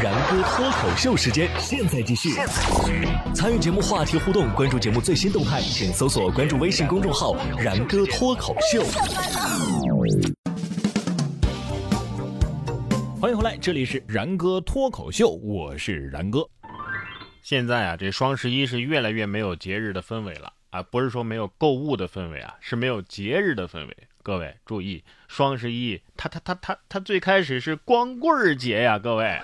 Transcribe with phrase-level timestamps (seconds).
[0.00, 2.30] 然哥脱口秀时间，现在继续。
[3.34, 8.84] 参与节目话题互动，关注节目最新动态，请搜索关注微信公众号“然哥脱口秀”。
[13.20, 16.48] 欢迎回来，这里是然哥脱口秀，我是然哥。
[17.42, 23.96] 现在啊，这双十一是越来越没有节日的氛围了啊，不是说没有购物的氛围啊，是没有节日的氛围。
[24.22, 29.36] 各位注意，双十一，它它它它它最开始是光棍节呀，各位。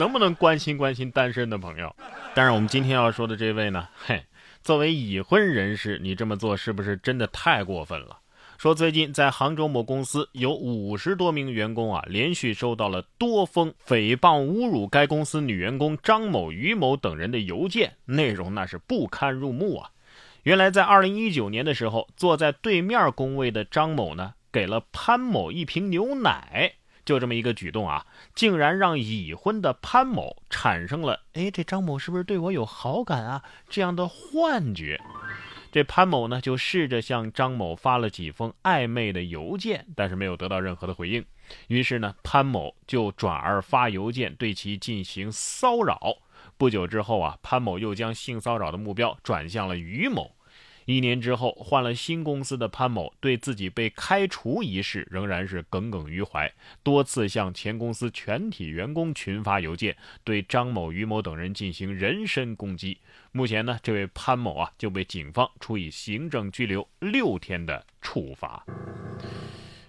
[0.00, 1.94] 能不能关心关心单身的朋友？
[2.32, 4.24] 但是，我们今天要说的这位呢，嘿，
[4.62, 8.16] 作为已婚人士，你这么做是不是真的太过分了？
[8.56, 19.90] 说最近在杭州某公司有五十多名员工啊，连续收到了多封诽谤侮辱该公司女员工张某、于某等人的邮件，内容那是不堪入目啊。
[20.44, 26.72] 原来在二零一九年的时候，坐在对面工位的张某呢，给了潘某一瓶牛奶。
[27.10, 28.06] 就这么一个举动啊，
[28.36, 35.00] 竟然让已婚的潘某产生了“哎，这张某是不是对我有好感啊？”这样的幻觉。
[35.72, 41.24] 这潘某呢，就试着向张某发了几封暧昧的邮件，但是没有得到任何的回应。
[41.66, 46.16] 于是呢，潘某就转而发邮件对其进行骚扰。
[46.56, 50.30] 不久之后啊，潘某又将性骚扰的目标转向了于某。
[50.90, 56.52] 一年之后，换了新公司的潘某，对自己被开除一事仍然是耿耿于怀，
[56.82, 62.98] 多次向前公司全体员工群发邮件，对张某、于某等人进行人身攻击。
[63.32, 68.64] 目前呢，这位潘某啊就被警方处以行政拘留六天的处罚。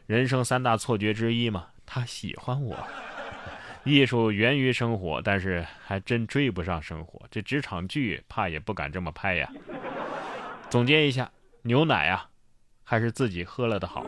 [0.06, 2.78] 人生三大错觉之一嘛，他喜欢我。
[3.84, 7.20] 艺术源于生活，但是还真追不上生活。
[7.32, 9.52] 这职场剧怕也不敢这么拍呀。
[10.72, 11.30] 总结一下，
[11.64, 12.30] 牛奶啊，
[12.86, 14.05] 还是自己喝了的好。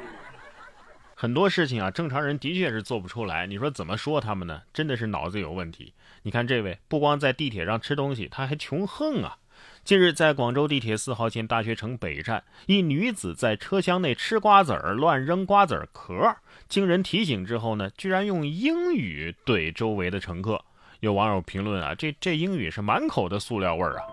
[1.14, 3.46] 很多事情啊，正常人的确是做不出来。
[3.46, 4.62] 你说怎么说他们呢？
[4.72, 5.92] 真的是脑子有问题。
[6.22, 9.36] 你看这位，不光在地铁上吃东西，他还穷横啊。
[9.84, 16.34] 近日，在广州地铁四号线大学城北站，一女子在车厢内吃瓜子儿，乱扔瓜子儿壳。
[16.66, 20.64] 经人提醒之后呢，居然用英语怼周围的乘客。
[21.00, 24.04] 有网友评论啊，这这英语是满口的塑料味儿啊。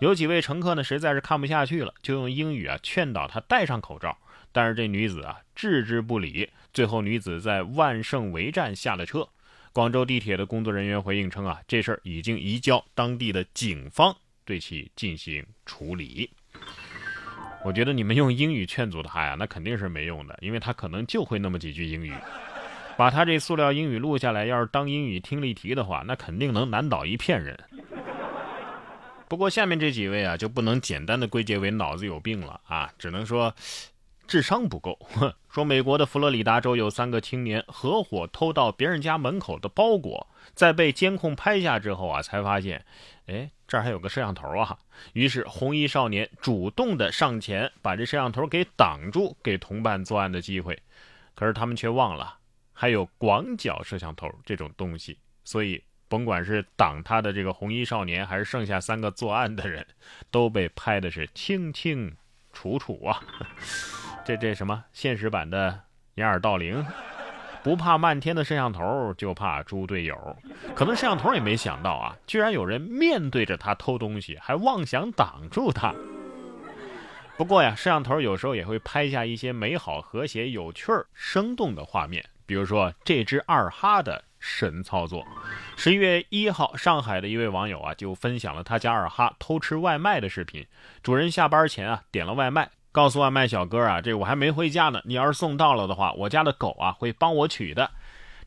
[0.00, 4.16] 有几位乘客呢，实在是看不下去了，就用英语啊劝导他戴上口罩。
[4.50, 9.26] 但是这女子啊置之不理，最后女子在万盛围站下了车。
[9.72, 16.28] 广州地铁的工作人员回应称啊，这事儿已经移交当地的警方对其进行处理。
[17.64, 22.12] 我觉得你们用英语劝阻他呀，那肯定是没用的，因为他可能就会那么几句英语。
[22.98, 27.58] 把他这塑料英语录下来，要是当英语听力题的话，那肯定能难倒一片人。
[29.32, 33.54] 不过下面这几位啊，就不能简单的归结为脑子有病了啊，只能说
[34.26, 34.98] 智商不够。
[35.48, 42.84] 说美国的佛罗里达州有三个青年合伙偷到别人家门口的包裹，在被监控拍下之后啊，才发现，
[43.24, 44.78] 哎，这儿还有个摄像头啊。
[45.14, 50.78] 于是红衣少年主动的上前把这摄像头给挡住，给同伴作案的机会。
[51.34, 52.36] 可是他们却忘了
[52.74, 55.82] 还有广角摄像头这种东西，所以。
[56.12, 59.86] 甭管是挡他的这个红衣少年，还是剩下三个作案的人，
[60.30, 62.14] 都被拍的是清清
[62.52, 63.18] 楚楚啊！
[64.22, 65.80] 这这什么现实版的
[66.16, 66.84] 掩耳盗铃？
[67.62, 70.36] 不怕漫天的摄像头，就怕猪队友。
[70.74, 75.94] 可能摄像头也没想到啊，居然有人面对着他偷东西，还妄想挡住他。
[77.38, 84.22] 不过呀，摄像头有时候也会拍下一些美好、和谐、有趣儿、生动的画面，比如说这只二哈的。
[84.42, 85.24] 神操作！
[85.76, 90.66] 十一月一号，上海的一位网友啊，就分享了他家二哈偷吃外卖的视频。
[91.00, 97.88] 主人下班前啊，点了外卖，告诉外卖小哥啊，这我还没回家呢，你要是送到了的话，我家的狗啊会帮我取的。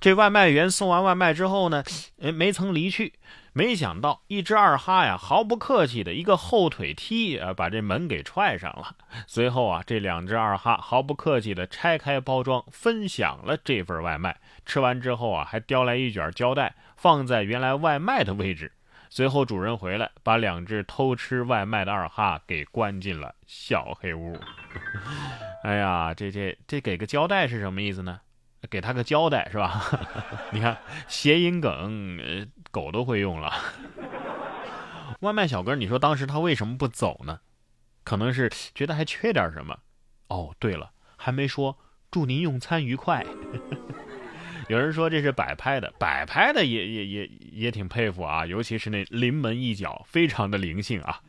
[0.06, 1.84] 这外卖员送完外卖之后呢，
[2.22, 3.14] 哎，没曾离去。
[3.54, 8.96] 没想到一只二哈呀，毫不客气的一个后腿踢啊，把这门给踹上了。
[9.26, 14.38] 随后啊，这两只二哈毫不客气的拆开包装，分享了这份外卖。
[14.64, 18.72] 吃完之后啊，还叼来一卷胶带，放在原来外卖的位置。
[19.10, 24.38] 随后主人回来，把两只偷吃外卖的二哈给关进了小黑屋。
[25.66, 28.20] 哎呀，这这这给个胶带是什么意思呢？
[28.68, 29.84] 给他个交代是吧？
[30.52, 30.78] 你看
[31.08, 33.54] 谐音梗，狗都会用了。
[35.22, 37.40] 外卖小哥，你说当时他为什么不走呢？
[38.04, 39.78] 可能是觉得还缺点什么。
[40.28, 41.78] 哦，对了，还没说
[42.12, 43.26] 祝您用餐愉快。
[44.68, 51.22] 有人说这是摆拍的，摆拍的也也也也挺佩服啊，尤其是那临门一脚，非常的灵性啊。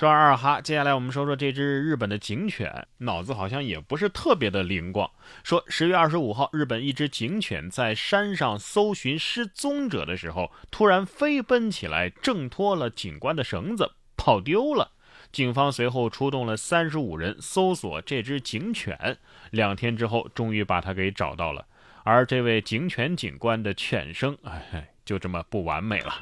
[0.00, 5.10] 说二哈，接下来我们说说这只日本的警犬，脑子好像也不是特别的灵光。
[5.44, 14.92] 说十月二十五号，日本一只警犬在山上搜寻失踪者的时候，突然飞奔起来，挣脱了警官的绳子，跑丢了。
[15.30, 19.18] 警方随后出动了三十五人搜索这只警犬，
[19.50, 21.66] 两天之后，终于把它给找到了。
[22.04, 26.14] 而这位警犬警官的犬声，哎，就这么不完美了。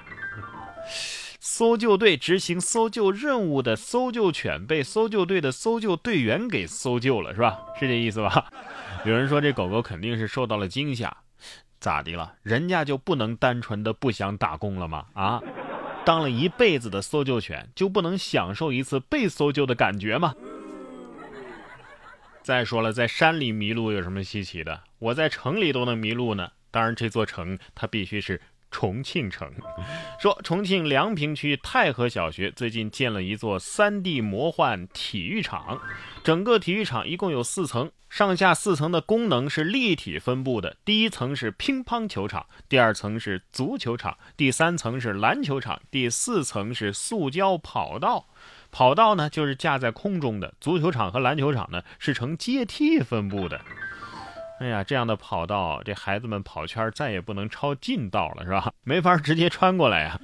[1.40, 7.58] 搜救队执行搜救任务的搜救犬被搜救队的搜救队员给搜救了，是吧？
[7.78, 8.50] 是这意思吧？
[9.04, 11.16] 有人说这狗狗肯定是受到了惊吓，
[11.78, 12.34] 咋的了？
[12.42, 15.06] 人家就不能单纯的不想打工了吗？
[15.14, 15.40] 啊，
[16.04, 20.34] 当了一辈子的搜救犬就不能享受一次被搜救的感觉吗？
[22.42, 24.82] 再说了，在山里迷路有什么稀奇的？
[24.98, 26.50] 我在城里都能迷路呢。
[26.70, 28.40] 当然，这座城它必须是。
[28.70, 29.52] 重庆城
[30.20, 35.80] 说，重庆梁平区太和小学最近建了一座 3D 魔幻体育场。
[36.22, 40.76] 整个体育场一共有四层，上下四层的功能是立体分布的。
[40.84, 48.28] 第一层是乒乓球场，第二层是足球场，第三层是篮球场，第四层是塑胶跑道。
[48.70, 53.58] 跑道呢就是架在空中的，足球场和篮球场呢是呈阶梯分布的。
[54.60, 58.72] 哎呀，这样的跑道，这孩子们跑圈再也不能抄近道了，是吧？
[58.82, 60.20] 没法直接穿过来呀。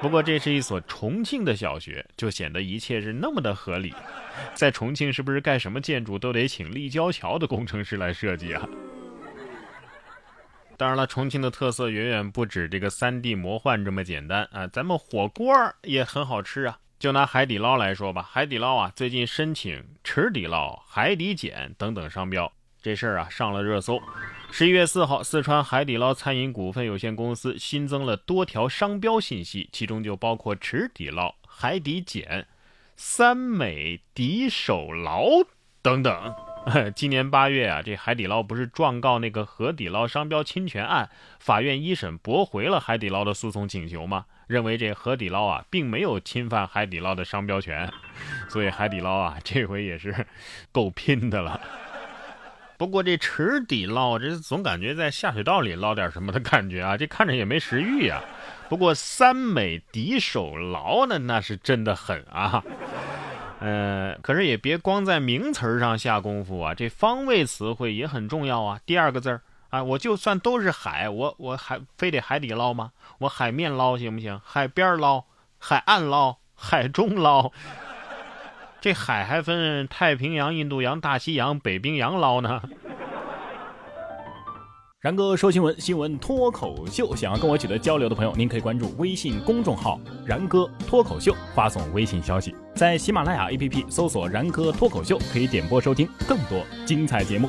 [0.00, 3.94] 不过这是一所重庆的小学，就显得一切是那么的合理。
[4.54, 8.66] 在重庆，是不是盖什么建筑都得请立交桥的工程师来设计啊？
[10.78, 14.66] 当然了，重庆的特色远远不止这个三 D 魔幻这么简单啊。
[14.68, 16.78] 咱们火锅也很好吃啊。
[16.98, 22.50] 就拿海底捞来说吧，海底捞啊，最近申请池底捞、海底捡等等商标。
[22.82, 24.00] 这事儿啊上了热搜。
[24.50, 32.46] 十一月四号，四川海底捞餐饮股份有限公司新增了多条商标信息，其中就包括池底捞、海底捡、
[32.96, 35.44] 三美底手捞
[35.82, 36.34] 等等。
[36.94, 44.26] 今年八月啊，这海底捞不是状告那个河底捞商标侵权案，法院一审驳回了海底捞的诉讼请求吗？
[44.46, 47.90] 认为这河底捞啊并没有侵犯海底捞的商标权，
[48.50, 50.26] 所以海底捞啊这回也是
[50.72, 51.60] 够拼的了。
[52.80, 58.22] 不过这池底捞，这总感觉在下水道里捞点什么的感觉啊，这看着也没食欲呀。
[58.70, 62.64] 不过三美敌手捞呢，那是真的狠啊。
[63.58, 68.80] 呃，可是也别光在名词上下功夫啊，这方位词汇也很重要啊。
[68.86, 72.92] 第二个字儿啊，我就算都是海，我我还非得海底捞吗？
[73.18, 74.40] 我海面捞行不行？
[74.42, 75.22] 海边捞、
[75.58, 77.52] 海岸捞、海中捞。
[78.80, 82.62] 这海还分太平洋、印度洋、大西洋、北冰洋捞呢。
[85.00, 87.16] 然哥说新闻，新闻脱口秀。
[87.16, 97.48] 想要跟我取得交流的朋友，您可以关注微信公众号“然哥脱口秀”，发送微信消息，在喜马拉雅 APP 搜索“然哥脱口秀”，可以点播收听更多精彩节目。